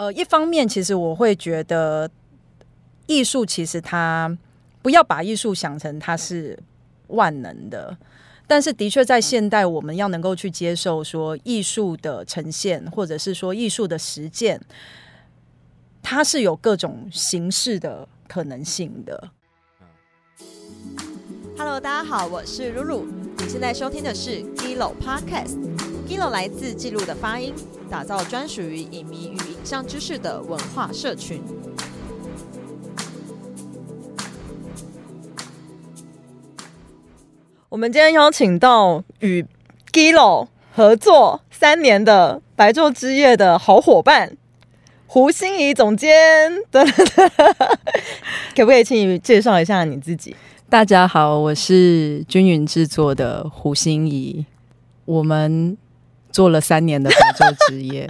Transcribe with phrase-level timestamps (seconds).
[0.00, 2.10] 呃，一方面其实我会觉得
[3.04, 4.34] 艺术其实它
[4.80, 6.58] 不要把艺术想成它是
[7.08, 7.94] 万能的，
[8.46, 14.58] 但是的确在现代我们要能够去接受说艺术的呈现，或者是说艺术的实践，
[16.02, 19.28] 它是有各种形式的可能性的。
[21.58, 23.06] Hello，大家好，我是露露。
[23.36, 25.89] 你现在收听的是 Gilo Podcast。
[26.10, 27.54] Gilo 来自记录的发音，
[27.88, 31.40] 打造专属于影迷与影像知识的文化社群。
[37.68, 39.46] 我们今天邀请到与
[39.92, 44.36] Gilo 合作三年的白昼之夜的好伙伴
[45.06, 46.10] 胡心怡总监，
[48.56, 50.34] 可不可以请你介绍一下你自己？
[50.68, 54.44] 大家好，我是均匀制作的胡心怡。
[55.04, 55.76] 我们
[56.32, 58.08] 做了三年的白昼之夜，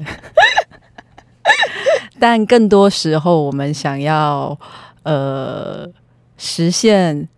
[2.18, 4.58] 但更多时候我们想要
[5.02, 5.88] 呃
[6.36, 7.28] 实现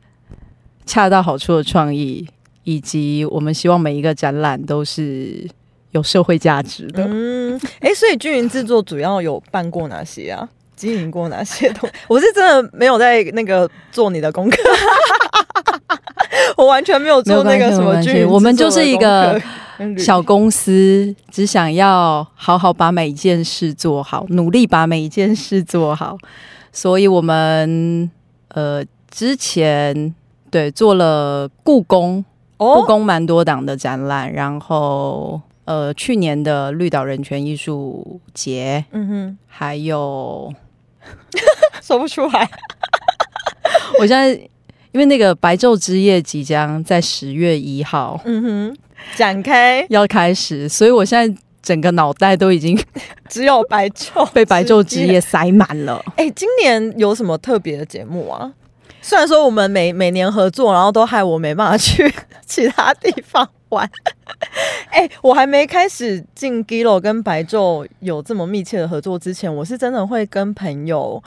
[0.85, 2.29] 恰到好处的创意，
[2.65, 5.49] 以及我们希望每一个展览都是
[5.93, 7.05] 有社会价值的。
[7.07, 10.49] 嗯，哎、所以均匀制作主要有办过哪些啊？
[10.75, 14.57] 经营过哪些东西 我是真的没有在那个做你的功课，
[16.57, 18.35] 我完全没有做那个什么均匀制作的功课。
[18.35, 19.41] 我们就是一个
[19.99, 26.17] 小公司只想要好好把每一件事做好，努力把每一件事做好，
[26.73, 28.11] 所以我们
[28.49, 30.15] 呃之前
[30.51, 32.25] 对做了故宫，
[32.57, 40.53] 故哦，宫蛮多档的展览，然后呃去年的绿岛人权艺术节，嗯哼，还有
[41.83, 42.51] 说不出来。
[43.99, 44.33] 我现在
[44.93, 48.77] 因为那个白昼之夜即将在十月一号嗯哼，
[49.17, 52.79] 展开要开始，所以我现在整个脑袋都已经
[53.29, 55.21] 只有白昼 被白昼之夜。
[55.21, 56.05] 塞满了。
[56.17, 58.53] 哎、今年有什么特别的节目啊？
[59.01, 62.13] 虽然说我们每每年合作，然后都害我没办法去
[62.47, 63.89] 其他地方玩。
[64.91, 71.21] 哎、我还没开始进 Gilo 跟白昼有这么密切的合作之前，我是真的会跟朋友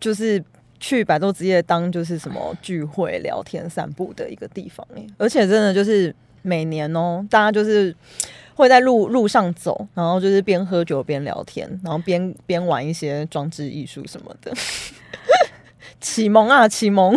[0.00, 0.42] 就是
[0.80, 7.94] 去白昼之夜当就是什么聚会、聊天、散步的一个地方、哎，而且真的就是每年哦，大家就是。
[8.54, 14.52] 会在路路上走，然后就是边喝酒边聊天，然后边边玩一些装置艺术什么的。
[16.00, 17.16] 启蒙啊，启蒙！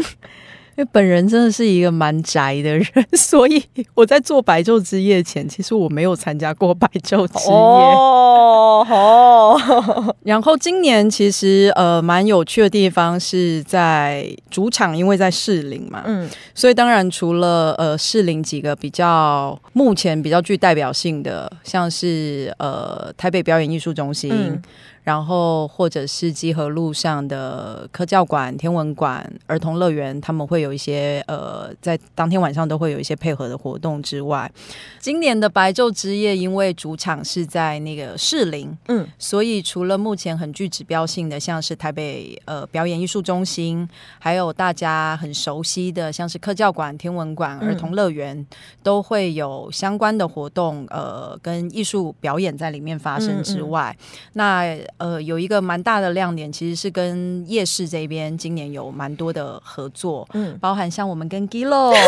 [0.81, 7.53] 因为本人真的是一个蛮宅的人，所以我在做白昼之夜前，其实我没有参加过白昼之夜。
[7.53, 24.31] 哦哦，然后今年其实呃蛮有趣的地方是在主场，因为在士林嘛，嗯所以当然除了呃士林几个比较目前比较具代表性的，像是呃台北表演艺术中心。
[24.33, 24.59] 嗯
[25.03, 34.51] 然后或者是集合路上的科教馆、天文馆、儿童乐园，他们会有一些呃，在当天晚上都会有一些配合的活动之外，
[34.99, 39.07] 今年的白昼之夜，因为主场是在那个士林，嗯。
[39.17, 43.87] 所以除了目前很具指标性的，像是台北呃表演艺术中心，
[44.19, 48.45] 还有大家很熟悉的，像是科教馆、天文馆、嗯儿童乐园，
[48.83, 53.95] 都会有相关的活动，呃，跟艺术表演在里面发生之外，
[54.33, 61.95] 那呃有一个蛮大的亮点，其实是跟夜市这边今年有蛮多的合作，嗯，包含像我们跟 Gilo。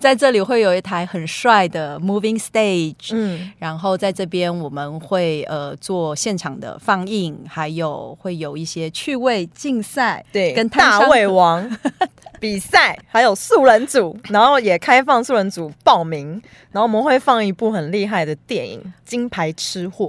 [0.00, 11.70] 在这里会有一台很帅的 moving stage，嗯然后在这边我们会呃做现场的放映，还有会有一些趣味竞赛，对，跟大胃王
[12.38, 20.06] 比赛，还有素人组，然后也开放素人组报名，然后我们会放一部很厉害的电影《金牌吃货》。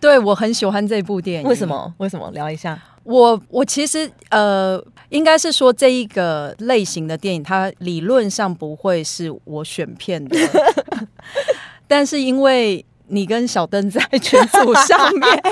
[0.00, 1.48] 对我很喜欢这部电影。
[1.48, 1.66] 为什？
[1.66, 1.92] 么？
[1.98, 2.30] 为什么？
[2.32, 2.78] 聊一下。
[3.04, 10.36] 我我其实呃，应该是说这一个类型的电影，它理论上不会是我选片的，
[11.86, 15.42] 但是因为你跟小灯在群组上面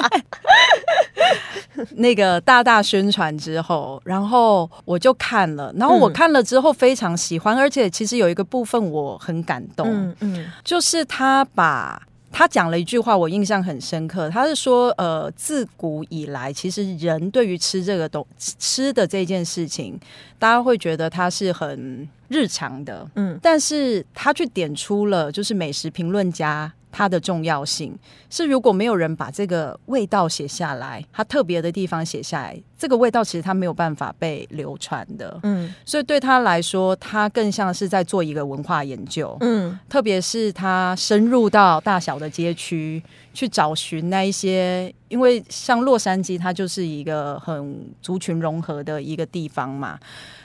[1.92, 12.02] 那个大大宣传之后，然后我就看了，然后我嗯看了之后非常喜欢，而且其实有一个部分我很感动，嗯嗯就是他把
[12.36, 14.28] 他讲了一句话，我印象很深刻。
[14.28, 19.96] 他是说，呃，自古以来，其实人对于吃这个东吃的这件事情，
[20.36, 26.72] 大家会觉得它是很日常的，嗯但是他去点出了就是美食评论家。
[26.94, 27.98] 它的重要性。
[28.30, 35.74] 是，如果没有人把这个味道写下来，它特别的地方写下来，这个味道其实它没有办法被流传的，嗯。
[35.84, 39.36] 所以对他来说，他更像是在做一个文化研究。
[39.40, 39.76] 嗯。
[39.88, 43.02] 特别是他深入到大小的街区
[43.32, 49.98] 去找寻那一些，因为像洛杉矶，它就是一个很族群融合的一个地方嘛，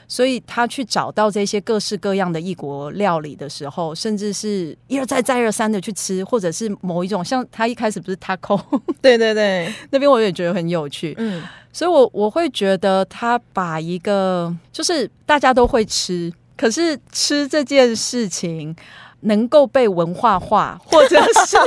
[0.09, 8.59] 所以他去找到这些各式各样的异国料理的时候，甚至是一而再再而三的去吃，或者是某一种像他一开始不是 taco
[9.01, 11.15] 对 对对， 那边，我也觉得很有趣。
[11.17, 11.41] 嗯
[11.71, 18.75] 所以我我会觉得他把一个就是大家都会吃，可是吃这件事情
[19.21, 21.57] 能够被文化化，或者是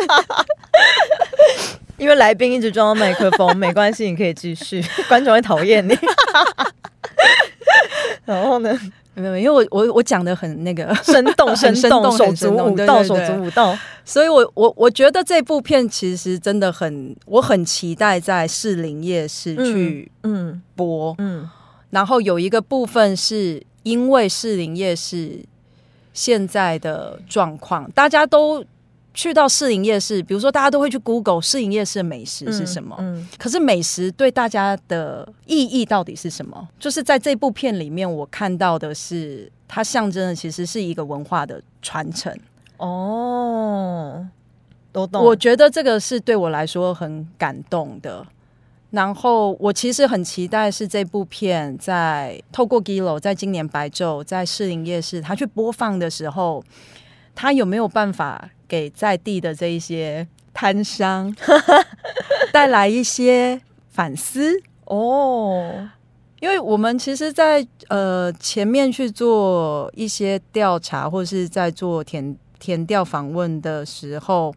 [1.98, 5.96] 因为来宾一直装到麦克风，没关系，你可以继续，观众会讨厌你。
[8.24, 8.78] 然后呢，
[9.14, 13.76] 没有，因为我我我讲的很那个， 生动 生动，生动手足舞蹈，手足舞蹈。
[14.04, 20.60] 所以我我我觉得这部片其实真的很，我很期待在士林夜市去嗯。
[20.74, 21.48] 播，嗯。
[21.90, 25.38] 然后有一个部分是因为士林夜市
[26.14, 28.64] 现在的状况，大家都
[29.14, 32.96] 去到市营夜市，比如说大家都会去 Google 市营夜市的美食是什么。
[32.98, 36.68] 嗯可是美食对大家的意义到底是什么？
[36.78, 42.34] 就是在这部片里面，我看到的是它象征的其实是一个文化的传承。
[42.78, 44.26] 哦，
[44.90, 45.22] 都懂。
[45.24, 48.26] 我觉得这个是对我来说很感动的。
[48.90, 56.62] 然后我其实很期待是这部片在透过 Gilo 在今年白昼在市营夜市它去播放的时候，
[57.34, 61.30] 它有没有办法给在地的这一些摊商
[62.50, 63.60] 带来一些
[63.90, 64.58] 反思？
[64.86, 65.86] 哦，
[66.40, 74.54] 因为我们其实在，呃前面去做一些调查，或是在做填填调访问的时候，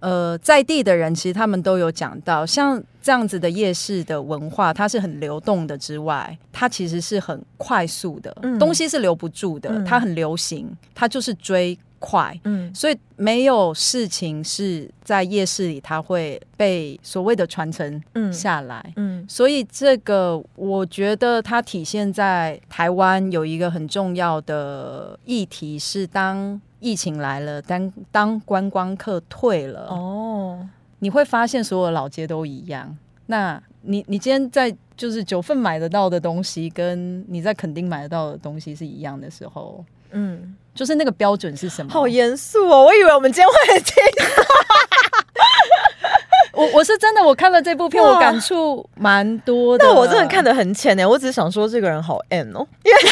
[0.00, 12.38] 呃，在地的人其实他们都有讲到，像这样子的夜市的文化，它是很流动的之外，它其实是很快速的，嗯东西是留不住的，嗯它很流行，它就是追快。
[12.44, 18.92] 嗯所以没有事情是在夜市里，它会被所谓的传承嗯下来。
[18.96, 30.66] 嗯所以这个我觉得它体现在台湾有一个很重要的议题是，当疫情来了，当当观光客退了，哦，
[31.00, 32.96] 你会发现所有的老街都一样。
[33.26, 41.90] 那你你今天在就是九份买得到的东西，跟你在垦丁买得到的东西是一样的时候，嗯，就是那个标准是什么？
[41.90, 43.96] 好严肃哦，我以为我们今天会很轻
[46.54, 49.84] 我我是真的，我看了这部片，我感触蛮多的。
[49.84, 53.10] 但我真的看得很浅呢，我只是想说这个人好 N 哦，因 为因为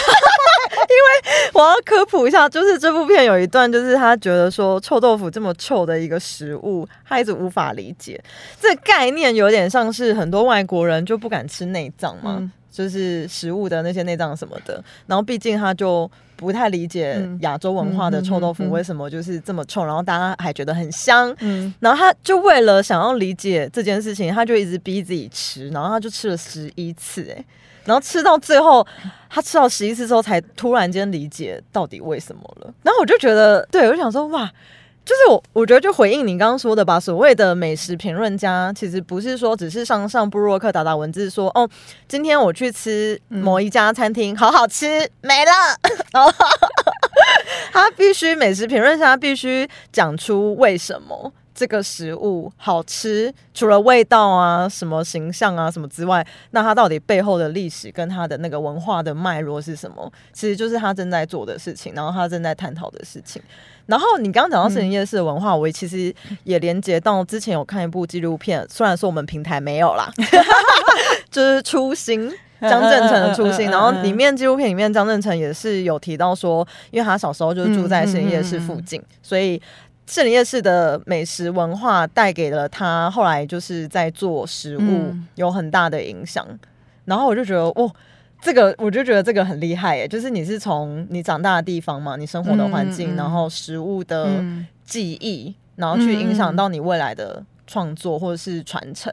[1.55, 8.23] 我要科普一下，就是这部片有一段，就是他觉得说臭豆腐这么臭的一个食物，他一直无法理解。
[8.61, 14.83] 这个概念有点像是很多外国人就不敢吃内脏嘛，嗯就是食物的那些内脏什么的。
[15.07, 21.35] 然后毕竟他就不太理解嗯亚洲文化的臭豆腐为什么就是这么臭，然后大家还觉得很香。
[21.41, 27.45] 嗯，然后他就为了想要理解这件事情，他就一直逼自己吃，然后他就吃了十一次，哎，
[27.85, 28.87] 然后吃到最后，
[29.29, 32.73] 他吃到十一次之后，才突然间理解到底为什么了。
[32.83, 34.51] 然后我就觉得，对我就想说，哇，
[35.07, 41.67] 就是我我觉得就回应你刚刚说的吧，所谓的美食评论家，其实不是说只是上上部落客打打文字说，哦，
[42.09, 45.53] 今天我去吃某一家餐厅，好好吃，没了，
[47.73, 51.33] 他必须美食评论家必须讲出为什么。
[51.57, 60.13] 这个食物好吃，除了味道啊、什么形象啊、什么之外，那它到底背后的历史跟它的那个文化的脉络是什么？
[60.35, 63.41] 其实就是他正在做的事情，然后他正在探讨的事情。
[63.87, 70.13] 然后你刚刚讲到士林夜市的文化，我其实也连接到之前有看一部纪录片，虽然说我们平台没有啦，
[71.31, 72.31] 就是初心。
[72.59, 79.61] 张正成的初心，然后里面纪录片里面张正成也是有提到说，因为他小时候就是住在士林夜市附近，所以
[80.07, 86.47] 士林夜市的美食文化带给了他后来就是在做食物嗯有很大的影响。
[87.05, 87.93] 然后我就觉得，哦，
[88.41, 99.13] 这个我就觉得这个很厉害耶，就是你是从你长大的地方嘛，你生活的环境，然后食物的嗯记忆，然后去影响到你未来的创作或者是传承。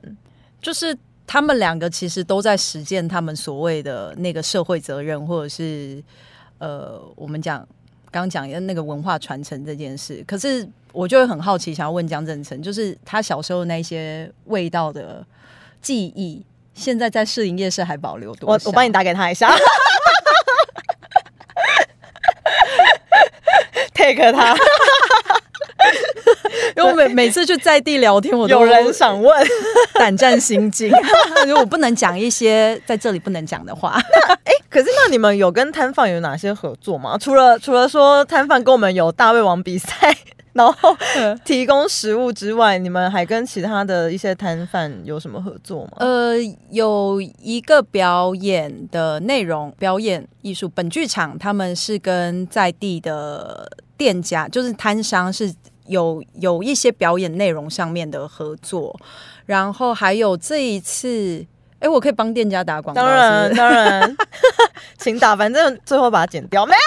[0.61, 0.97] 就是
[1.27, 6.03] 他们两个其实都在实践他们所谓的那个社会责任，或者是
[6.57, 7.59] 呃，我们讲
[8.09, 10.23] 刚刚讲的那个文化传承这件事。
[10.25, 15.25] 可是我就会很好奇，想要问江正成，就是他小时候那些味道的
[15.81, 18.69] 记忆，现在在士林夜市还保留多少？
[18.69, 19.51] 我我帮你打给他一下，
[23.93, 24.55] take 他。
[26.75, 29.47] 因为我每每次去在地聊天，我都有人想问，
[29.95, 30.89] 胆战心惊，
[31.45, 34.01] 因为我不能讲一些在这里不能讲的话。
[34.69, 37.17] 可是那你们有跟摊贩有哪些合作吗？
[37.19, 40.15] 除了除了说摊贩跟我们有大胃王比赛，
[40.53, 40.95] 然后
[41.43, 45.91] 提供食物之外，你们还跟其他的一些摊贩有什么合作吗？
[45.97, 46.35] 呃，
[46.69, 55.53] 有一个表演的内容，表演艺术本剧场，他们是跟在地的店家，就是摊商是
[55.87, 58.99] 有有一些表演内容上面的合作，
[59.45, 61.45] 然后还有这一次。
[61.79, 64.17] 哎，我可以帮店家打广告，当然当然，
[64.97, 66.77] 请打，反正最后把它剪掉，没有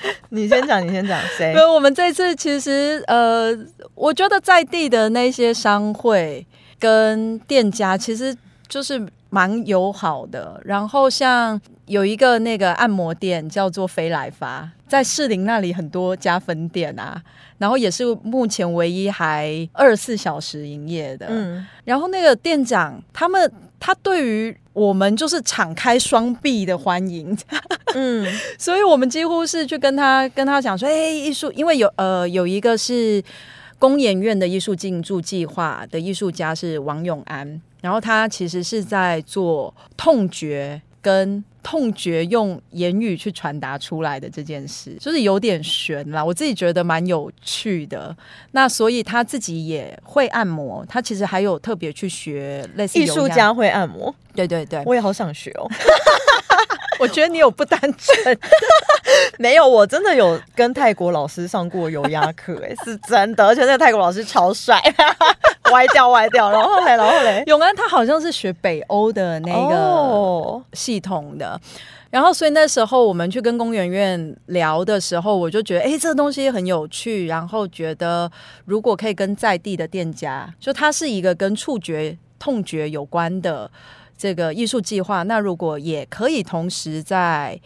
[0.30, 1.52] 你先讲，你先讲，谁？
[1.52, 3.56] 因为我们这次其实呃，
[3.94, 6.46] 我觉得在地的那些商会
[6.78, 8.36] 跟店家其实
[8.68, 10.60] 就是蛮友好的。
[10.64, 17.22] 然后像有一个那个按摩店叫做飞来发，在士林那里很多家分店啊，
[17.58, 21.26] 然后也是目前唯一还二十四小时营业的。
[21.28, 23.52] 嗯，然后那个店长他们。
[23.80, 27.36] 他对于我们就是敞开双臂的欢迎，
[27.94, 28.24] 嗯，
[28.56, 33.22] 所以我们几乎是去跟他跟他讲说，哎，艺术，因为有呃有一个是
[33.78, 41.44] 工研院的艺术进驻计划的艺术家是王永安，然后他其实是在做痛觉跟。
[41.60, 46.24] 痛觉用言语去传达出来的这件事，就是有点悬啦。
[46.24, 48.16] 我自己觉得蛮有趣的。
[48.52, 54.14] 那所以他自己也会按摩，他其实还有特别去学类似艺术家会按摩。
[54.34, 55.68] 对对对，我也好想学哦。
[57.00, 58.38] 我觉得你有不单纯，
[59.38, 64.80] 没有，我真的有跟泰国老师上过油压课，哎， 是真的，而且那个泰国老师超帅，
[65.70, 71.60] 歪掉歪掉，然后嘞，然后嘞，永安他好像是学北欧的那个系统的，
[72.10, 78.30] 然后所以那时候我们去跟公园院聊的时候，我就觉得，哎，这个东西很有趣，然后觉得
[78.64, 83.70] 如果可以跟在地的店家，就它是一个跟触觉、痛觉有关的。
[84.18, 87.58] 这个艺术计划，那如果也可以同时在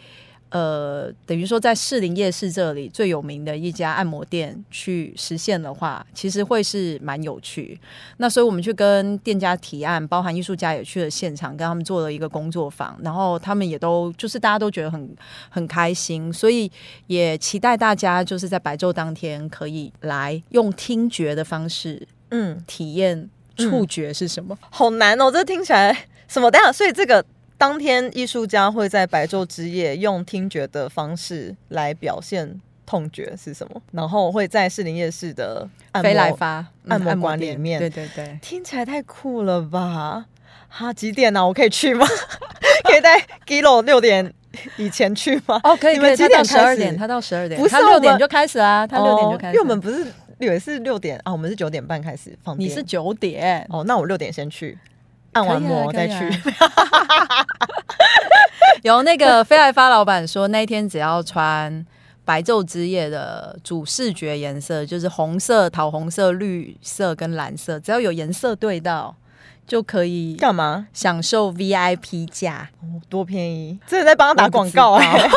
[0.49, 7.79] 呃，等于说在士林夜市这里最有名的一家按摩店去实现的话，其实会是蛮有趣。
[8.17, 15.15] 那所以我们去跟店家提案，包含艺术家也去了现场，跟他们做了一个工作坊，然后他们也都就是大家都觉得很
[15.49, 16.71] 很开心，所以
[17.07, 24.55] 也期待大家就是在白昼当天可以来用听觉的方式，嗯，体验触觉是什么？
[24.69, 26.05] 好难哦，这听起来。
[26.27, 26.49] 什么？
[26.49, 27.23] 等下，所以这个
[27.57, 33.81] 当天艺术家会在白昼之夜用听觉的方式来表现痛觉是什么？
[33.91, 35.67] 然后会在士林夜市的
[36.01, 37.79] 飞来发按摩馆里面。
[37.79, 40.25] 对对对，听起来太酷了吧？
[40.67, 41.45] 哈，几点呢？
[41.45, 42.05] 我可以去吗？
[42.83, 44.33] 可以在 Giro 六点
[44.77, 45.59] 以前去吗？
[45.63, 45.93] 哦，可以。
[45.93, 46.43] 你们几点？
[46.43, 48.85] 十二点，他到十二点，不是六点就开始啊？
[48.85, 49.53] 他六点就开始。
[49.53, 52.59] 因为我们不是以为是六点啊，我们是九点半开始放。
[52.59, 54.77] 你是九点哦，那我六点先去。
[55.33, 56.15] 按完摩再去。
[58.83, 61.85] 有那个飞来发老板说，那一天只要穿
[62.25, 69.15] 白昼之夜的主视觉颜色，就是红色、桃红色、绿色跟蓝色，只要有颜色对到，
[69.65, 70.87] 就可以干嘛？
[70.93, 72.69] 享受 VIP 价，
[73.09, 73.79] 多便宜！
[73.87, 75.29] 这是在帮他打广告哎。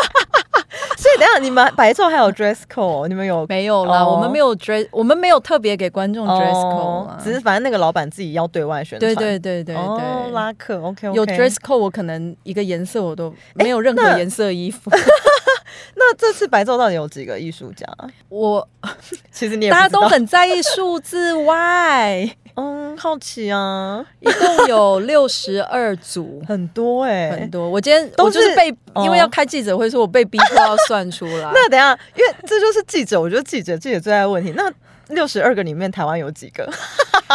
[1.16, 4.06] 等下你们白昼还有 dress code，你们有没有啦？
[4.06, 9.14] 我们没有 dress，我们没有特别给观众 dress code，只是反正那个老板自己要对外宣传。
[9.14, 11.11] 对对对对对，拉客 OK。
[11.12, 14.90] 有 dress code，我可能一个颜色我都没有任何颜色衣服。
[15.99, 17.87] 那这次白昼到底有几个艺术家？
[18.28, 18.66] 我
[19.32, 22.28] 其实你大家都很在意数字外。
[22.56, 27.68] 嗯，好奇啊，一共有六十二组， 很多哎，很多。
[27.68, 28.68] 我今天我就是被，
[29.04, 31.50] 因为要开记者会，说我被逼迫要算出来。
[31.54, 34.52] 那等下，因为这就是记者，我觉得记者记者最爱问题。
[34.56, 34.72] 那
[35.08, 36.66] 六十二个里面，台湾有几个？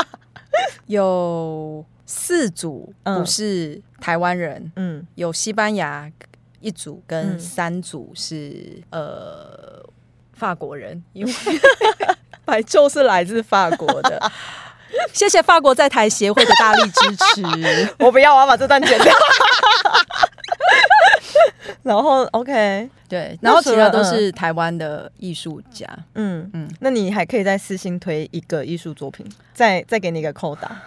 [0.88, 6.12] 有四组不是台湾人，嗯，有西班牙
[6.60, 9.82] 一组跟三组是呃
[10.34, 11.32] 法国人，因为
[12.44, 14.20] 白昼是来自法国的。
[15.14, 17.96] 谢谢法国在台协会的大力支持。
[18.00, 19.14] 我不要，我要把这段剪掉。
[21.84, 25.88] 然后，OK，对，然后其他都是台湾的艺术家。
[26.16, 30.82] 嗯嗯，那你还可以再私心推一个艺术作品，再再给你一个扣打。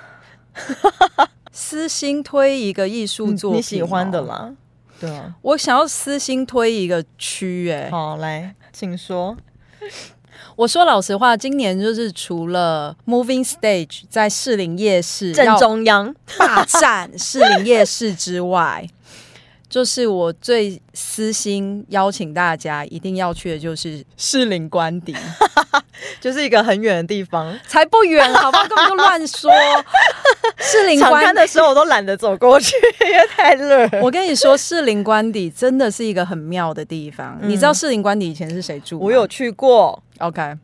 [1.50, 4.52] 私心推一个艺术作品，你喜欢的啦。
[5.00, 7.70] 对啊， 我想要私心推一个区。
[7.72, 9.36] 哎，好，来，请说。
[10.56, 18.86] 我说老实话，今年就是除了 Moving Stage 在士林夜市正中央霸占士林夜市之外，
[19.68, 25.14] 就是我最私心邀请大家一定要去的，就是士林官邸。
[26.20, 27.58] 就是一个很远的地方。
[27.66, 28.62] 才不远，好不好？
[28.68, 29.50] 根本就乱说。
[30.58, 33.88] 士林场官刊的时候我都懒得走过去， 因为太热。
[34.00, 37.38] 我跟你说，士林官邸真的是一个很妙的地方。
[37.42, 38.98] 嗯你知道士林官邸以前是谁住？
[38.98, 40.02] 我有去过。
[40.18, 40.56] OK，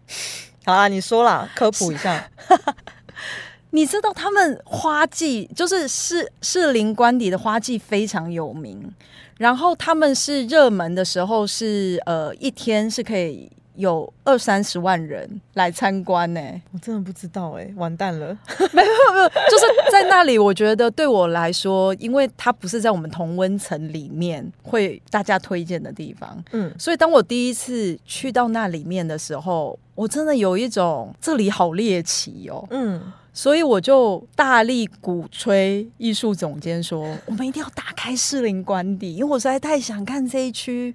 [0.65, 2.31] 好啦，你说啦，科普一下。
[3.73, 8.93] 你知道他们花季就是士士林官邸的花季非常有名，
[9.39, 13.49] 然后他们是热门的时候是呃一天是可以
[13.81, 16.41] 有二三十万人来参观呢、
[16.73, 18.27] 我真的不知道哎、完蛋了。
[18.73, 40.95] 没有没有就是在那里，我觉得对我来说，因为它不是在我们同温层里面会大家推荐的地方，嗯，所以当我第一次去到那里面的时候，我真的有一种这里好猎奇哦，嗯，所以我就大力鼓吹艺术总监说，我们一定要打开士林官邸，因为我实在太想看这一区。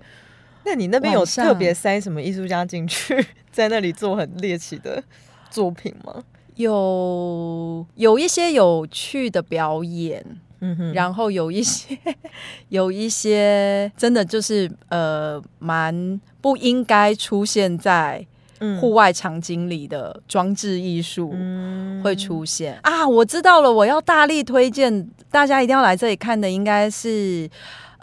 [0.65, 5.01] 那你那边有特别塞什么艺术家进去， 在那里做很猎奇的
[5.49, 6.23] 作品吗？
[6.55, 10.25] 有有一些有趣的表演，
[10.61, 11.97] 嗯哼，然后有一些
[12.69, 18.25] 有一些真的就是呃蛮不应该出现在
[18.59, 21.31] 嗯户外场景里的装置艺术。
[21.33, 23.07] 嗯会出现啊！
[23.07, 27.49] 我知道了，我要大力推荐大家一定要来这里看的，应该是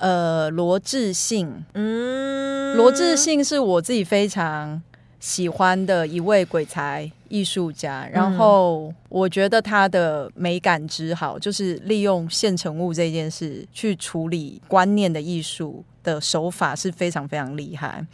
[0.02, 1.64] 呃罗志信。
[1.74, 4.82] 嗯罗志信是我自己非常
[5.20, 18.04] 喜欢的一位鬼才艺术家，然后我觉得他的美感之好，就是利用现成物这件事去处理观念的艺术的手法是非常非常厉害。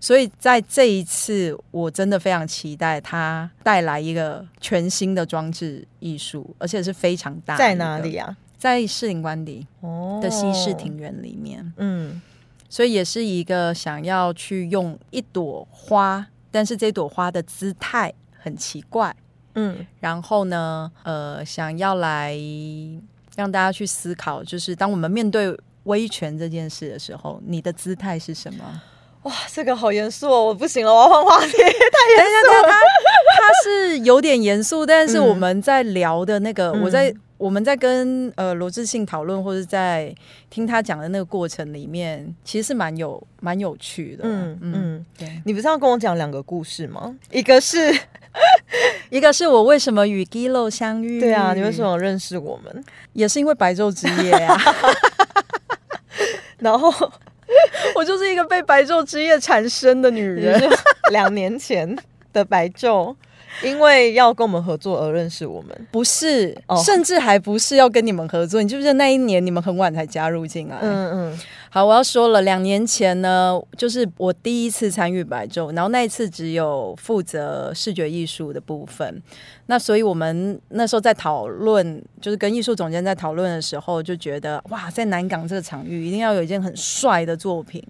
[0.00, 7.56] 所以在这一次，我真的非常期待他带来一个全新的装置艺术，而且是非常大。
[7.56, 8.16] 在哪里？
[8.16, 8.36] 啊？
[8.58, 11.72] 在士林官邸哦的西式庭园里面。
[11.78, 12.20] 嗯
[12.70, 19.16] 所以也是一个想要去用一朵花，但是这朵花的姿态很奇怪，
[19.54, 22.36] 嗯然后呢，呃，想要来
[23.34, 28.82] 让大家去思考，就是当我们面对威权这件事的时候，你的姿态是什么？
[29.24, 31.52] 哇，这个好严肃哦，我不行了，我要换话题。
[31.58, 32.70] 等一下，等一下，他
[33.36, 40.14] 他是有点严肃，但是嗯我们在聊的那个，嗯我在我们在跟呃罗志信讨论，或者在
[40.50, 44.24] 听他讲的那个过程里面，其实是蛮有蛮有趣的。
[44.24, 45.40] 嗯嗯，对。
[45.44, 47.14] 你不是要跟我讲两个故事吗？
[47.30, 47.92] 一个是
[49.10, 51.20] 一个是我为什么与 Gilo 相遇？
[51.20, 52.84] 对啊，你为什么认识我们？
[53.12, 54.56] 也是因为白昼之夜啊！
[56.58, 56.92] 然后
[57.96, 60.70] 我就是一个被白昼之夜缠身的女人。
[61.10, 61.96] 两年前
[62.32, 63.14] 的白昼，
[63.62, 65.86] 因为要跟我们合作而认识我们。
[65.90, 68.62] 不是，哦甚至还不是要跟你们合作。
[68.62, 70.76] 你记不记得那一年你们很晚才加入进来？
[70.82, 79.22] 嗯嗯好，我要说了，两年前呢，就是我第一次参与白昼，然后那一次只有负责视觉艺术的部分。
[79.66, 87.84] 那所以我们那时候在讨论，就是跟艺术总监在讨论的时候，就觉得哇，在南港这个场域一定要有一件很帅的作品。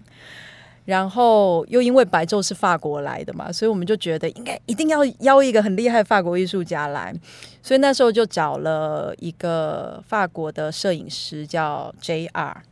[0.83, 7.13] 然后又因为白昼是法国来的嘛，所以我们就觉得应该一定要邀一个很厉害法国艺术家来，
[7.61, 12.63] 所以那时候就找了一个法国的摄影师叫 J.R。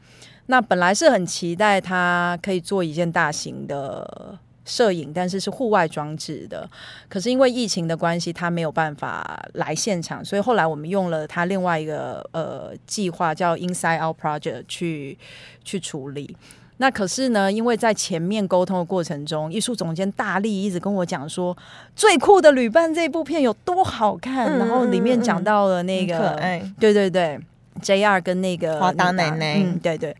[0.47, 6.69] 那本来是很期待他可以做一件大型的摄影，但是是户外装置的。
[7.07, 15.17] 可是因为疫情的关系，他没有办法来现场，所以后来我们用了他另外一个呃计划叫 Inside Out Project 去
[15.63, 16.35] 去处理。
[16.79, 21.57] 那可是呢，因为在前面沟通的过程中，艺术总监大力一直跟我讲说，
[21.95, 26.39] 最酷的旅伴这部片有多好看，嗯然后里面讲到了那个
[26.79, 27.39] 对对对
[27.81, 30.15] ，JR 跟那个华达奶奶嗯，对对。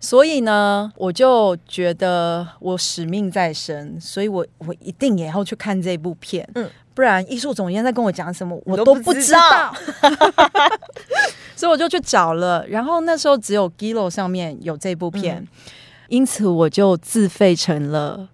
[0.00, 9.74] 所以呢，我就觉得我使命在身，所以我我一定也要去看这部片，嗯嗯，不然艺术总监在跟我讲什么，我都不知知道道。
[11.54, 15.48] 所以我就去找了，然后那时候只有 Gilo 上面有这部片，嗯
[16.08, 18.28] 因此我就自费成了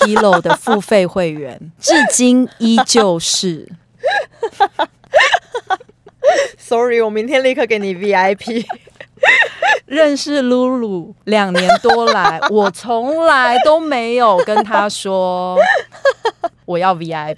[0.00, 3.66] Gilo 的付费会员， 至今依旧是。
[6.58, 8.64] sorry，我明天立刻给你 VIP。
[9.86, 15.56] 认识露露两年多来，我从来都没有跟他说
[16.64, 17.36] 我要 VIP，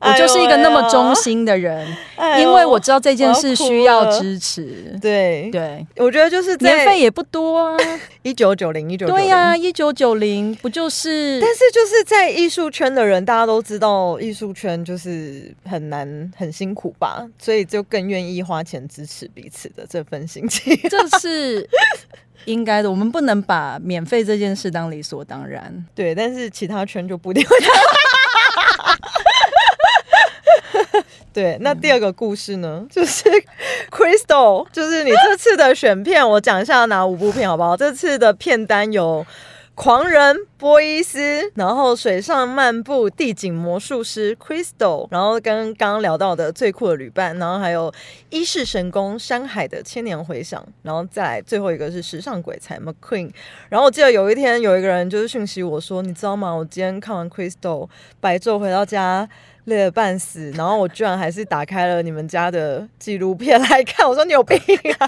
[0.00, 1.86] 我就是一个那么忠心的人，
[2.16, 4.96] 哎因为我知道这件事需要支持。
[5.00, 7.76] 对，对，我觉得就是在年费也不多啊。
[8.22, 11.40] 一九九零一九对呀、一九九零不就是？
[11.40, 20.76] 但是就是在艺术圈的人，大家都知道艺术圈就是很难、很辛苦吧，所以就更愿意花钱支持彼此的这份心情。
[20.90, 21.68] 这是
[22.44, 25.84] 应该的，我们不能把免费这件事当理所当然。
[25.94, 27.56] 对，但是其他圈就不一定会。
[31.32, 32.84] 对那第二个故事呢？
[32.90, 33.24] 就是
[33.90, 37.76] crystal 就是你这次的选片我讲一下哪五部片好不好？
[37.76, 39.24] 这次的片单有
[39.76, 47.92] 狂人波伊斯，然后水上漫步地景魔术师 Crystal，然后跟刚刚聊到的最酷的旅伴，然后还有
[48.30, 53.30] 一世神功山海的千年回响，然后再来最后一个是时尚鬼才 McQueen。
[53.68, 56.50] 然后我记得有一天有一个人就是讯息我说，你知道吗？
[56.54, 57.86] 我今天看完 Crystal
[58.18, 59.28] 白昼回到家。
[59.66, 64.08] 累得半死，然后我居然还是打开了你们家的纪录片来看。
[64.08, 65.06] 我说你有病啊！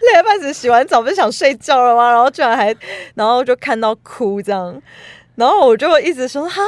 [0.00, 2.10] 累得半死，洗完澡不是想睡觉了吗？
[2.12, 2.74] 然后居然还，
[3.14, 4.80] 然后就看到哭这样，
[5.36, 6.60] 然后我就一直说哈，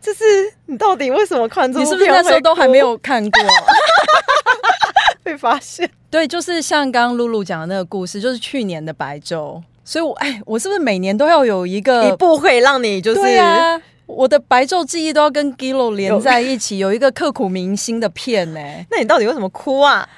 [0.00, 0.24] 就是
[0.66, 1.86] 你到底为什么看这部片？
[1.86, 3.42] 你是不是 那时候都还没有看过？
[5.22, 5.90] 被发现？
[6.08, 9.60] 对，就是像刚刚露露讲的那个故事，就是去年的白昼。
[9.84, 13.20] 所以，我哎，我是不是每年都要有一个一部会让你就是
[14.06, 18.60] 我的白昼记忆都要跟 Gillo 连在一起，有一个刻骨铭心的片呢？
[18.90, 20.08] 那你到底为什么哭啊？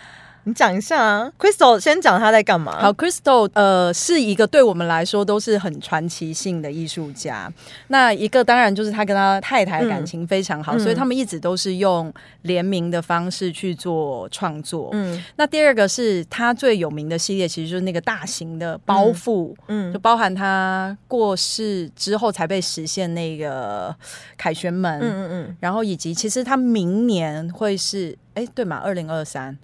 [0.49, 2.81] 你讲一下啊，Crystal 先讲他在干嘛。
[2.81, 7.53] 好，Crystal 呃是一个对我们来说都是很传奇性的艺术家。
[7.89, 12.11] 那一个当然就是他跟他太太感情非常好，所以他们一直都是用
[12.43, 14.89] 联名的方式去做创作。
[14.93, 23.95] 嗯，那第二个是他最有名的系列，其实就是那个大型的包袱，嗯，就包含他过世之后才被实现那个
[24.39, 29.59] 凯旋门，嗯嗯嗯，然后以及其实他明年会是哎对嘛，二零二三。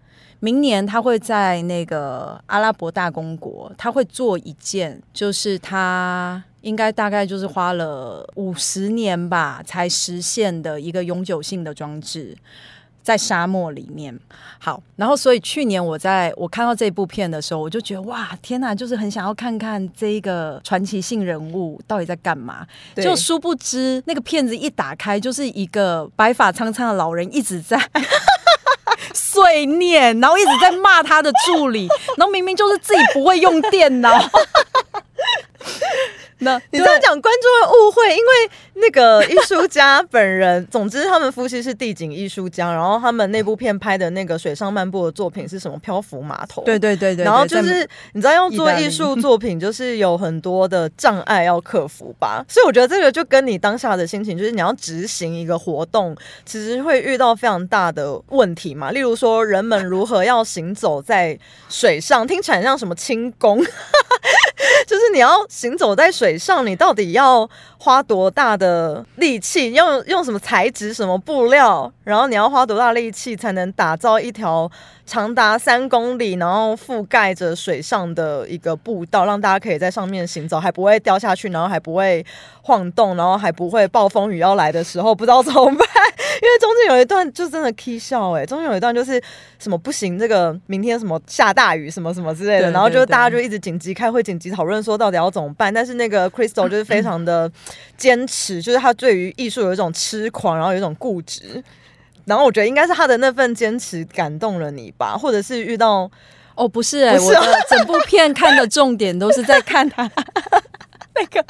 [0.44, 12.36] 明年他会在那个阿拉伯大公国，他会做一件，就是他应该大概就是花了五十年吧才实现的一个永久性的装置，
[13.02, 14.20] 在沙漠里面。
[14.58, 22.66] 好，然后所以去年我在我看到这部片的时候，我就觉得哇，天哪，就是很想要看看这一个传奇性人物到底在干嘛。
[22.96, 27.80] 就殊不知那个片子一打开，就是一个白发苍苍的老人一直在。
[29.14, 34.10] 碎念，然后一直在骂他的助理，然后明明就是自己不会用电脑。
[36.44, 45.78] 那 你这样讲，观众会误会，因为那个 艺术家本人，总之他们夫妻是地景艺术家，然后他们那部片拍的那个水上漫步的作品是什么？
[45.78, 46.62] 漂浮码头。
[46.64, 47.24] 对对对对。
[47.24, 52.44] 然后就是你知道，要做艺术作品，就是有很多的障碍要克服吧。
[52.48, 58.90] 所以我觉得这个就跟你当下的心情，就是你要执行一个活动，其实会遇到非常大的问题嘛。
[58.90, 63.58] 例如说，人们如何要行走在水上，听起来像什么轻功，
[64.86, 66.33] 就是你要行走在水。
[66.38, 69.72] 上你到底要花多大的力气？
[69.72, 71.92] 用用什么材质、什么布料？
[72.04, 74.70] 然后你要花多大力气才能打造一条
[75.06, 82.24] 长达三公里，然后覆盖着水上的一个步道，让大家可以在上面行走，还不会掉下去，然后还不会
[82.62, 85.88] 晃动，然后还不会暴风雨要来的时候不知道怎么办？
[86.42, 89.22] 因为中间有一段就真的 k 笑哎，中间有一段就是
[89.58, 95.72] 什么不行，这个明天什么下大雨什么什么之类的，然后就大家就一直紧急开会、紧急讨论说到底要怎么办。
[95.72, 97.50] 但是那个 Crystal 就是非常的
[97.96, 101.62] 坚持，就是他对于艺术有一种痴狂，然后有一种固执。
[102.24, 106.10] 然后我觉得应该是他的那份坚持感动了你吧，或者是遇到
[106.54, 110.10] 哦不是哎，我的整部片看的重点都是在看他
[111.14, 111.44] 那个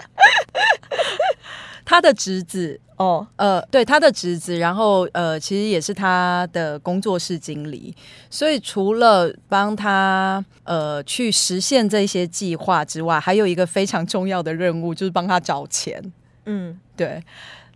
[1.84, 7.94] 他的侄子哦呃对他的侄子，然后呃其实也是他的工作室经理，
[8.30, 16.12] 所以除了帮他呃去实现这些计划之外，还有一个非常重要的任务就是帮他找钱。
[16.46, 17.22] 嗯，对。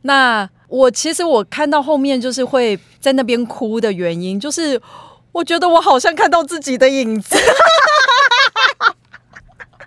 [0.02, 4.80] 那我其实我看到后面就是会在那边哭的原因，就是
[5.32, 7.36] 我觉得我好像看到自己的影子，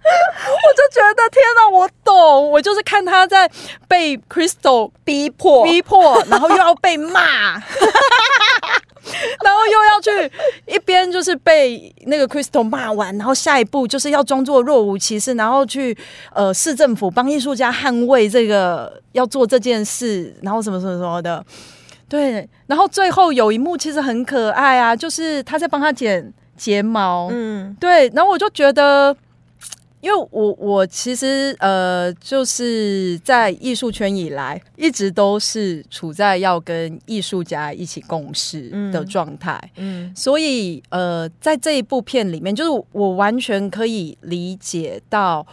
[0.52, 3.50] 我就觉得天哪，我懂，我就是看他在
[3.88, 7.62] 被 Crystal 逼迫，逼迫，然后又要被骂。
[9.44, 10.32] 然后又要去
[10.68, 15.98] 一边就是被那个 Crystal 骂完，然后下一步就是要装作若无其事，然后去
[16.34, 21.44] 呃市政府帮艺术家捍卫这个要做这件事，然后什么什么什么的，
[22.08, 22.48] 对。
[22.68, 28.08] 然后最后有一幕其实很可爱啊，就是他在帮他剪睫毛，嗯，对。
[28.10, 29.16] 然后我就觉得。
[30.02, 45.46] 因为我我其实呃就是在艺术圈以来一直都是处在要跟艺术家一起共事的状态，嗯，所以呃在这一部片里面，就是我完全可以理解到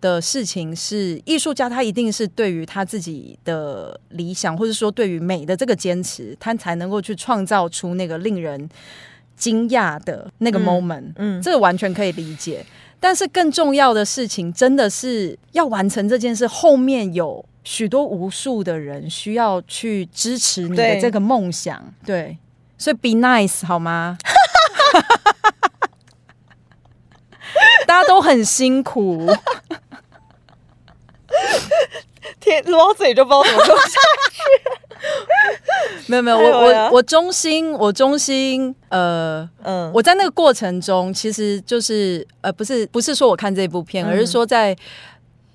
[0.00, 8.68] 的事情是，艺术家他一定是对于他自己的理想，或者说对于美的这个坚持，他才能够去创造出那个令人
[9.36, 12.64] 惊讶的那个 moment，嗯，这个完全可以理解。
[12.98, 21.94] 但是更重要的事情，真的是要完成这件事，后面有许多无数的人需要去支持你的这个梦想。
[22.04, 22.38] 对，
[22.78, 24.16] 所以 be nice 好吗？
[27.86, 29.26] 大家都很辛苦，
[32.40, 33.98] 天录到这里就不知道怎么录下
[36.08, 44.76] 没有没有，我我我衷心，我衷心，呃，嗯，我在那个过程中，其实就是呃，不是不是说我看这部片，嗯而是说在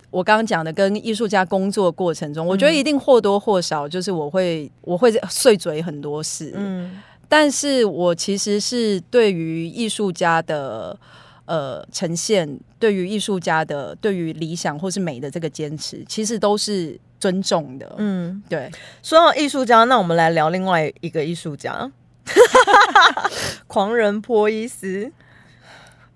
[0.10, 7.02] 我刚刚讲的跟艺术家工作过程中，我觉得一定或多或少就是我会我会碎嘴很多事，嗯。
[7.28, 10.98] 但是我其实是对于艺术家的
[11.46, 17.96] 呃呈现，对于艺术家的对于理想或是美的这个坚持，其实都是尊重的。
[17.98, 18.72] 嗯，对，
[19.04, 21.92] 说到艺术家，那我们来聊另外一个艺术家，
[23.68, 25.12] 狂人波伊斯。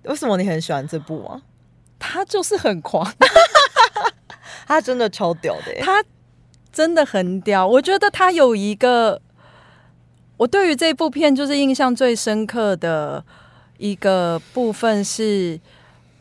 [0.04, 1.42] 为什么你很喜欢这部啊？
[1.98, 3.12] 他就是很狂，
[4.66, 6.04] 他真的超屌的耶，他
[6.72, 7.66] 真的很屌。
[7.66, 9.20] 我觉得他有一个，
[10.36, 13.24] 我对于这部片就是印象最深刻的
[13.78, 15.58] 一个部分是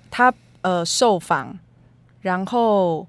[0.09, 1.57] 他呃受访，
[2.21, 3.07] 然后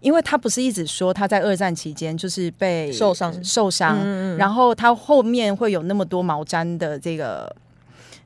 [0.00, 7.54] 因为他不是一直说他在二战期间就是被受伤受伤，嗯嗯然后他后面会有那么多毛毡的这个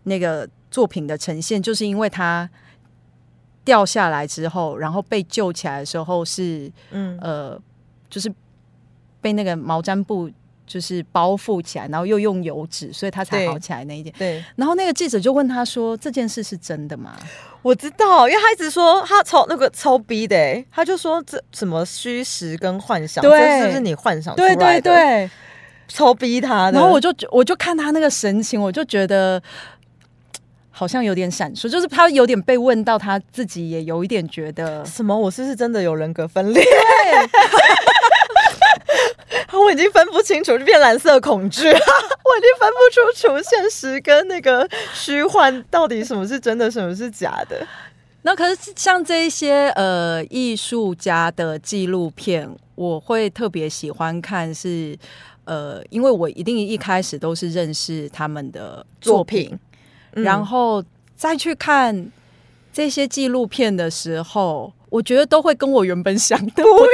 [0.04, 2.48] 那个作品的呈现，就是因为他。
[3.66, 7.60] 掉下来之后，然后被救起来的时候是嗯呃，
[8.08, 8.32] 就是
[9.20, 10.30] 被那个毛毡布
[10.66, 14.14] 就是包覆起来，然后又用油纸，所以他才好起来那一点。
[14.18, 17.16] 对，然后那个记者就问他说：“这件事是真的吗
[17.62, 24.80] 我知道，因为他一直说他超那个超逼的耶，他就说这什么虚实跟幻想，对这是不是你幻想？”出来对的？
[24.80, 25.30] 对对。
[25.88, 26.78] 超逼他的。
[26.78, 29.42] 然后我就我就看他那个神情，我就觉得。
[30.78, 35.18] 好像有点闪烁，就是他有点被问到，他自己也有一点觉得，什么？
[35.18, 36.62] 我是不是真的有人格分裂？
[39.50, 47.66] 对，我已经分不清楚，就变蓝色恐惧， 我已经分不出楚现实跟那个虚幻到底什么是真的，什么是假的。
[48.22, 54.98] 那可是像这一些呃艺术家的纪录片，我会特别喜欢看是，
[55.44, 59.56] 呃，因为我一定一开始都是认识他们的作品，
[60.14, 60.82] 嗯然后
[61.14, 62.10] 再去看
[62.72, 66.92] 这些纪录片的时候，我觉得都会跟我原本想的不太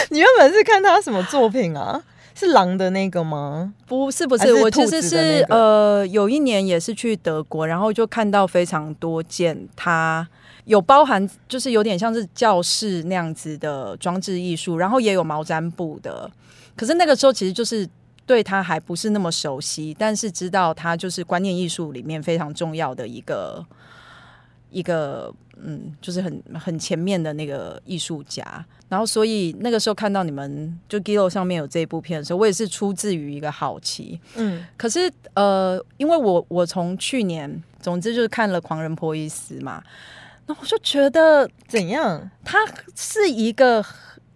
[0.10, 2.02] 你原本是看他什么作品啊？
[2.34, 3.74] 是狼的那个吗？
[3.86, 10.26] 不是不是，我其实是、那个呃有一年也是去德国，然后就看到非常多件他
[10.64, 16.30] 有包含就是有点像是教室那样子的装置艺术，然后也有毛毡布的。
[16.76, 17.86] 可是那个时候其实就是
[18.24, 23.62] 对他还不是那么熟悉，但是知道他就是观念艺术里面非常重要的一个
[24.70, 28.64] 一个嗯，就是很很前面的那个艺术家。
[28.88, 34.20] 然后，所以那个时候看到你们就 Gilo 上面有这一部片的时候，我也是出自于一个好奇。
[34.34, 39.80] 嗯可是呃，因为我我从去年，总之就是看了《狂人波伊斯》嘛，
[40.46, 42.28] 那我就觉得怎样？
[42.44, 42.58] 他
[42.96, 43.84] 是一个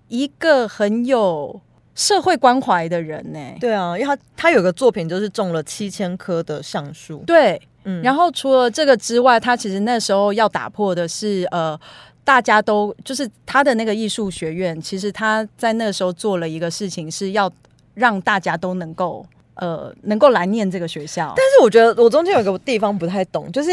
[0.07, 1.61] 一个很有
[1.97, 11.79] 社会关怀的人呢、对啊，因为他他有个作品就是种了七千棵的橡树，对，嗯然后除了这个之外，他其实那时候要打破的是呃。
[12.27, 17.53] 大家都就是他的那个艺术学院，其实他在那个时候做了一个事情，是要
[17.92, 19.23] 让大家都能够
[19.57, 21.35] 呃能够来念这个学校。
[21.37, 23.70] 但是我觉得我中间有一个地方不太懂，就是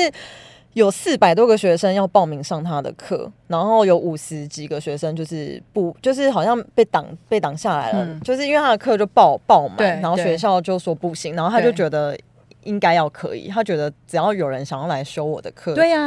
[0.74, 12.17] 有四百多个学生要报名上他的课，然后有五十几个学生就是不就是好像被挡被挡下来了，嗯就是因为他的课就爆爆满，然后学校就说不行，然后他就觉得。
[12.63, 16.00] 应该要可以，他觉得只要有人想要来修我的课，对呀、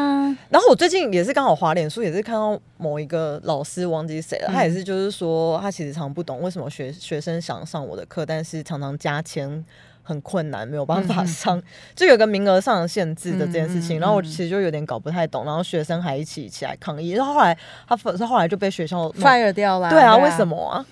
[0.49, 9.65] 然后我最近也是刚好滑脸书，也是看到某一个老师忘记谁了，嗯他也是就是说，他其实常不懂为什么学学生想上我的课，但是常常加签
[10.03, 11.61] 很困难，没有办法上，
[11.97, 13.99] 就有个名额上的限制的这件事情。
[13.99, 17.57] 然后我其实就有点搞不太懂，然后学生还一起起来抗议，然后后来
[17.89, 19.91] 他他后来就被学校 fire 掉了。
[19.91, 20.47] 对啊，为什？
[20.47, 20.85] 么啊？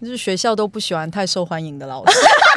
[0.00, 2.12] 就是学校都不喜欢太受欢迎的老师。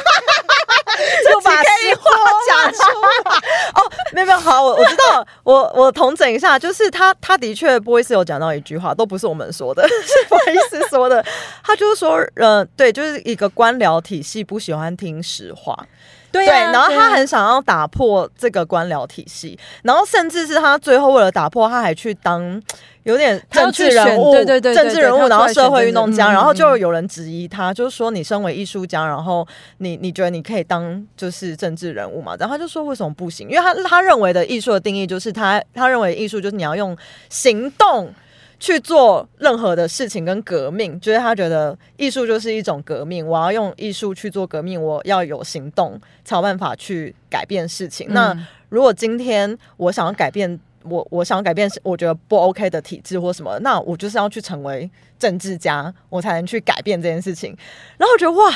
[1.30, 2.10] 就把实话
[2.48, 3.34] 讲出来。
[3.74, 11.24] 哦，没有没有，好，我我知道，我我统整一下，就是他他的确不会是有讲到一句话，都不是我们说的，是波伊斯说的。
[11.62, 15.86] 他就是说，呃，对，就是一个官僚体系不喜欢听实话，
[16.32, 22.62] 对，然后他很想要打破这个官僚体系，然后甚至是他最后为了打破，他还去当
[23.02, 29.46] 有点政治人物，对对对对政治人物，然后社会运动家，嗯然后就嗯有人质疑他，就是说你身为艺术家，然后
[29.78, 32.36] 你你觉得你可以当就是政治人物嘛？
[32.38, 33.48] 然后他就说为什么不行？
[33.48, 36.96] 因为他他认为的艺术的定义就是他他认为艺术就是你要用
[37.28, 38.12] 行动
[38.60, 48.06] 去做任何的事情跟革命，就是他觉得艺术就是一种革命，我要用艺术去做革命，我要有行动才有办法去改变事情。
[48.10, 48.36] 那
[48.68, 57.56] 如果今天我想要改变，我我想要改变，我觉得不 OK 的体制或什么，那我就是要去成为政治家，我才能去改变这件事情。
[57.96, 58.50] 然后我觉得哇，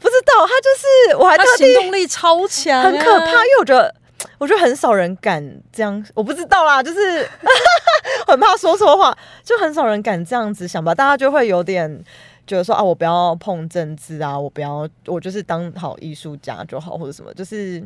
[0.00, 3.94] 不知道他就是我还特地行动力超强，很可怕，因为我觉得。
[4.38, 7.28] 我觉得很少人敢这样，我不知道啦，就是
[8.26, 10.94] 很怕说错话，就很少人敢这样子想吧。
[10.94, 12.02] 大家就会有点
[12.46, 17.34] 觉得说啊，我不要碰政治啊，我不要，我就是当好艺术家就好，或者什么。
[17.34, 17.82] 就是，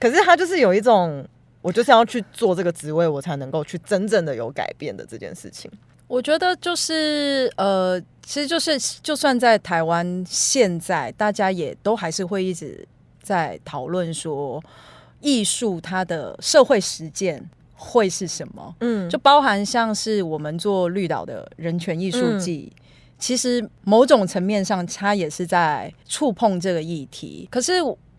[0.00, 1.24] 可是他就是有一种，
[1.60, 5.70] 我就是要去做这个职位，我才能够去真正的有改变的这件事情。
[6.08, 12.84] 我觉得就是呃，其实就是就算在台湾，现在大家也都还是会一直
[13.22, 14.60] 在讨论说。
[15.22, 18.74] 艺术它的社会实践会是什么？
[18.80, 22.70] 嗯，就包含像是我们做绿岛的人权艺术季，
[23.18, 27.48] 其实某种层面上，它也是在触碰这个议题。
[27.50, 27.74] 可是，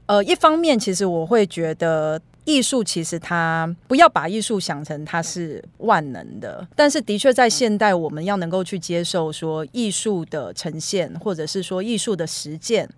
[0.05, 12.89] 呃，一方面，其实我会觉得艺术其实它不要把艺术想成它是万能的，但是的确在现代，我们要能够去接受说艺术的呈现，或者是说艺术的实践，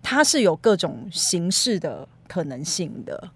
[0.00, 2.06] 它是有各种形式的。
[2.28, 3.30] 可能性的，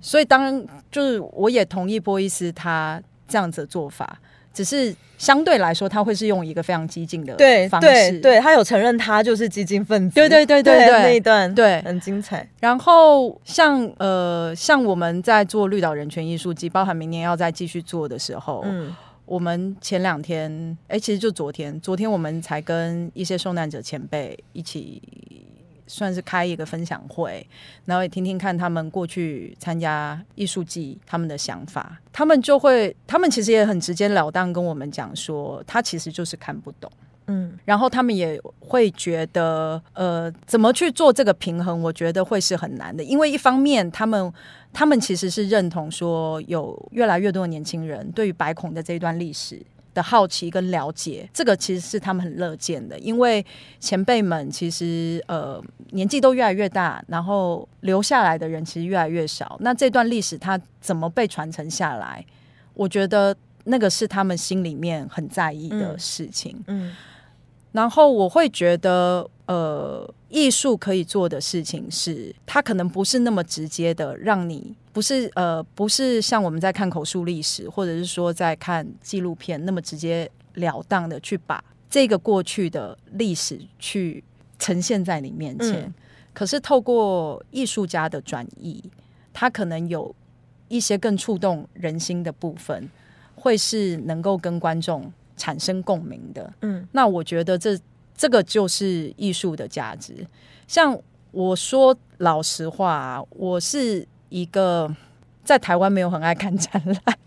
[0.00, 4.18] 所以当就是我也同意波伊斯他这样子的做法，
[4.54, 11.80] 只是相对来说他会是用一个非常激进的对方式，对他有承认他就是激进分子，对对对对对，那一段对。
[11.82, 12.48] 很精彩。
[12.60, 25.00] 然后像呃像我们在做绿岛人权艺术季，包含明年要再继续做的时候，嗯，我们前两天哎其实就昨天，昨天我们才跟一些受难者前辈一起。
[25.92, 27.46] 算是开一个分享会，
[27.84, 32.00] 然后也听听看他们过去参加艺术季他们的想法。
[32.10, 36.90] 他们就会，他们其实也很直截了当跟我们讲说，他其实就是看不懂。
[37.26, 41.80] 嗯，然后他们也会觉得，呃，怎么去做这个平衡？
[41.82, 44.32] 我觉得会是很难的，因为一方面他们
[44.72, 49.62] 他们其实是认同说，有越来越多的年轻人对于白孔的这一段历史。
[49.94, 53.44] 的好奇跟了解，这个其实是他们很乐见的，因为
[53.78, 59.56] 前辈们其实呃年纪都越来越大，然后留下来的人其实越来越少。
[59.60, 62.24] 那这段历史它怎么被传承下来？
[62.74, 66.62] 我觉得那个是他们心里面很在意的事情。
[66.66, 66.94] 嗯，
[67.72, 74.74] 然后我会觉得呃，艺术可以做的事情是，它可能不是那么直接的让你。
[74.92, 84.22] 不是呃，不是像我们在看口述历史，或者是说在看纪录片那么直接了当的去把这个过去的历史去
[84.58, 85.92] 呈现在你面前。
[86.34, 88.82] 可是透过艺术家的转移，
[89.32, 90.14] 他可能有
[90.68, 92.90] 一些更触动人心的部分，
[93.34, 96.52] 会是能够跟观众产生共鸣的。
[96.60, 97.78] 嗯，那我觉得这
[98.14, 100.26] 这个就是艺术的价值。
[100.68, 100.98] 像
[101.30, 104.06] 我说老实话，我是。
[104.32, 104.90] 一个
[105.44, 107.18] 在台湾没有很爱看展览，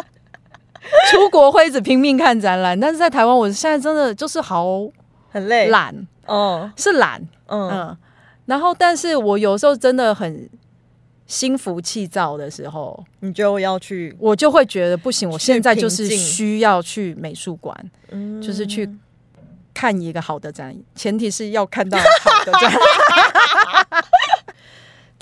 [1.10, 4.66] 出国会一直拼命看展览，但是在台湾，我现在真的就是好
[5.30, 5.68] 很累。
[5.68, 7.26] 懒哦，是懒。
[7.46, 7.96] 嗯，
[8.44, 10.46] 然后但是我有时候真的很
[11.26, 17.74] 心浮气躁的时候，你就要去，我就会觉得不行，我现在就是需要去美术馆，
[18.42, 18.86] 就是去
[19.72, 22.72] 看一个好的展，前提是要看到好的展。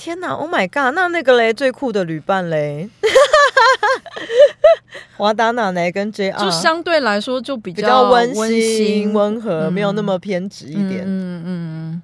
[0.07, 0.95] 天哪！Oh my god！
[0.95, 2.89] 那那个嘞，最酷的旅伴嘞，
[5.19, 5.91] 华达奶奶？
[5.91, 11.03] 跟 JR 就相对来说就比较温馨、温和，没有那么偏执一点。
[11.05, 12.03] 嗯嗯，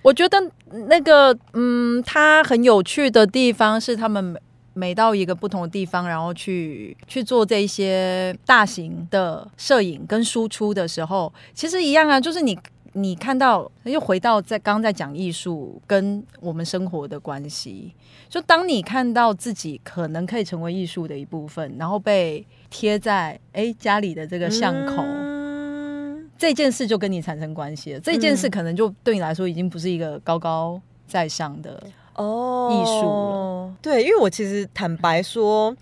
[0.00, 0.38] 我觉得
[0.86, 4.38] 那个嗯，他很有趣的地方是，他们每
[4.72, 12.56] 每到一个不同的地方，然后去去做这些大型的摄影跟输出的时候，其实一样啊，就是你。
[12.92, 17.94] 你看到又回到在刚刚在讲艺术跟我们生活的关系，
[18.28, 25.04] 就当你看到自己可能可以成为艺术的一部分，然后被贴在哎家里的这个巷口，
[26.36, 28.00] 这件事就跟你产生关系了。
[28.00, 31.80] 这件事可能就对你来说已经不是一个高高在上的
[32.16, 33.76] 哦艺术了。
[33.80, 35.76] 对，因为我其实坦白说。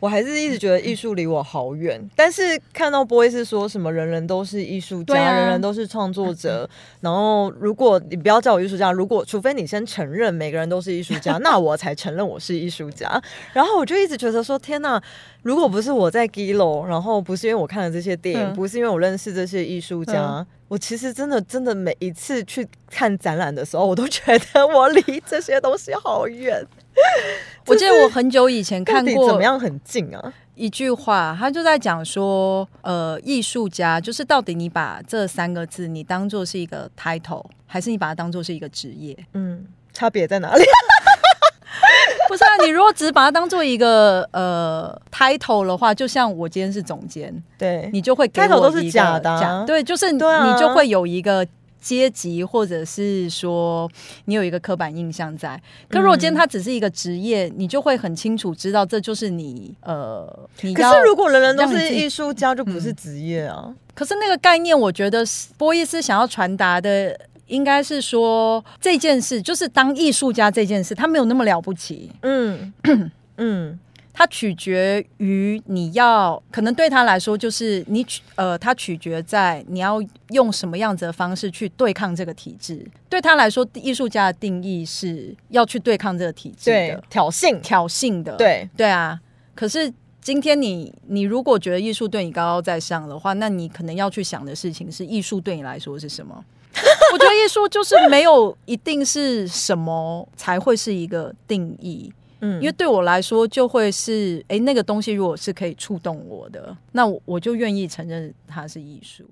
[0.00, 6.68] 我还是一直觉得艺术离我好远，但是看到波伊斯说什么人人都是艺术家，人人都是创作者，
[7.00, 13.20] 然后如果你不要叫我艺术家，如果除非你先承认每个人都是艺术家， 那我才承认我是艺术家。
[13.52, 15.02] 然后我就一直觉得说，天哪！
[15.42, 26.66] 如果不是我在 Gilo，然后不是因为我看了这些电影，不是因为我认识这些艺术家，我其实真的真的每一次去看展览的时候，我都觉得我离这些东西好远。
[27.66, 30.32] 我记得我很久以前看过怎过么样很近啊？
[30.54, 39.16] 一句话，他就在讲说，呃，艺术家就是到底你把这三个字你当做是一个 title，还是你把它当做是一个职业？
[39.34, 40.64] 嗯，差别在哪里？
[42.28, 51.46] 不是啊，你如果只把它当做一个呃 title 的话，就像我今天是总监，对，你就会给 title 都是我一个假的啊假对，就是啊你就会有一个。
[51.88, 53.90] 阶级，或者是说
[54.26, 55.58] 你有一个刻板印象在。
[55.88, 63.74] 可如果今天它只是一个职业，你就会很清楚知道这就是你呃，你可是如果人人都是艺术家，就不是职业啊。
[63.94, 72.74] 可是那个概念，我觉得是波伊斯想要传达的，应该是说这件事，就是当艺术家这件事，他没有那么了不起，嗯。
[73.40, 73.78] 嗯
[74.18, 82.84] 它取决于你要，可能对他来说，就是你取呃，它取决在你要用什么样子的方式去对抗这个体制。
[83.08, 89.20] 对他来说，艺术家的定义是要去对抗这个体制对的，，挑衅，挑衅的，对，对啊。
[89.54, 96.44] 可是今天你你如果觉得艺术对你高高在上的话，那你可能要去想的事情是艺术对你来说是什么？
[97.12, 109.24] 我觉得艺术就是没有一定是什么才会是一个定义，嗯因为对我来说就会是，诶，那个东西如果是可以触动我的，那我我就愿意承认它是艺术。